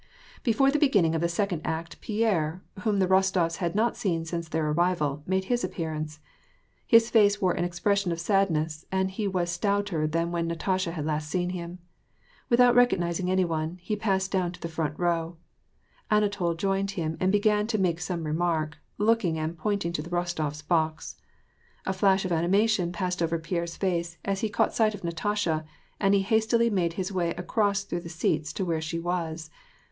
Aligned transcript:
Before 0.41 0.71
the 0.71 0.79
beginning 0.79 1.13
of 1.13 1.21
the 1.21 1.29
second 1.29 1.61
act, 1.63 2.01
Pierre, 2.01 2.63
whom 2.79 2.97
the 2.97 3.05
Kostofs 3.05 3.57
had 3.57 3.75
not 3.75 3.95
seen 3.95 4.25
since 4.25 4.49
their 4.49 4.67
arrival, 4.71 5.21
made 5.27 5.43
his 5.43 5.63
appearance. 5.63 6.19
His 6.87 7.11
face 7.11 7.39
wore 7.39 7.51
an 7.51 7.63
expression 7.63 8.11
of 8.11 8.19
sadness, 8.19 8.83
and 8.91 9.11
he 9.11 9.27
was 9.27 9.51
stouter 9.51 10.07
thau 10.07 10.25
when 10.25 10.47
Natasha 10.47 10.93
had 10.93 11.05
last 11.05 11.29
seen 11.29 11.51
him. 11.51 11.77
Without 12.49 12.73
recognizing 12.73 13.29
any 13.29 13.45
one, 13.45 13.77
he 13.79 13.95
passed 13.95 14.31
down 14.31 14.51
to 14.53 14.59
the 14.59 14.67
front 14.67 14.97
row. 14.97 15.37
Anatol 16.09 16.55
joined 16.57 16.89
him, 16.97 17.15
and 17.19 17.31
began 17.31 17.67
to 17.67 17.77
make 17.77 17.99
some 17.99 18.23
remark, 18.23 18.79
looking 18.97 19.37
and 19.37 19.55
pointing 19.55 19.93
to 19.93 20.01
the 20.01 20.09
Rostofs^ 20.09 20.67
box. 20.67 21.15
A 21.85 21.93
flash 21.93 22.25
of 22.25 22.31
animation 22.31 22.91
passed 22.91 23.21
over 23.21 23.37
Pierre's 23.37 23.77
face 23.77 24.17
as 24.25 24.39
he 24.39 24.49
caught 24.49 24.73
sight 24.73 24.95
of 24.95 25.03
Natasha, 25.03 25.63
and 25.99 26.15
he 26.15 26.23
hastily 26.23 26.71
made 26.71 26.93
his 26.93 27.11
way 27.11 27.35
across 27.35 27.83
through 27.83 28.01
the 28.01 28.09
seats 28.09 28.51
to 28.53 28.65
where 28.65 28.81
she 28.81 28.97
was. 28.97 29.51